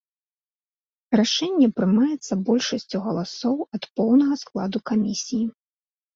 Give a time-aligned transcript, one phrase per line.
[1.19, 5.45] Рашэнне прымаецца большасцю галасоў ад поўнага складу камісіі.